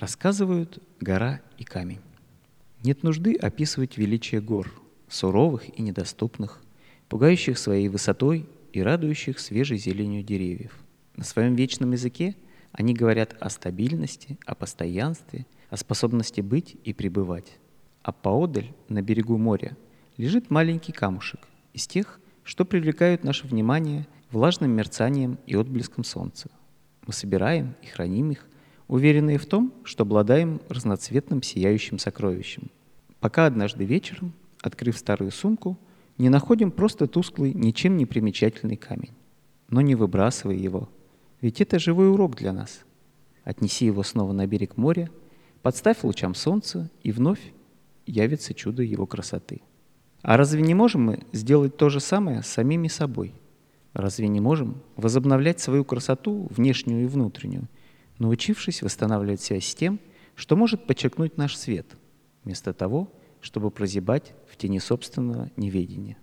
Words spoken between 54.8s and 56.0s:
возобновлять свою